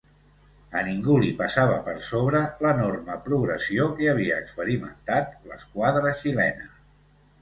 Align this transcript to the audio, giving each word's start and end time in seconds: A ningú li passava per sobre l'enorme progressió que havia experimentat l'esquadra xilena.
A 0.77 0.81
ningú 0.85 1.17
li 1.23 1.27
passava 1.41 1.75
per 1.89 1.93
sobre 2.07 2.41
l'enorme 2.67 3.17
progressió 3.27 3.87
que 3.99 4.11
havia 4.15 4.41
experimentat 4.47 5.37
l'esquadra 5.53 6.19
xilena. 6.23 6.73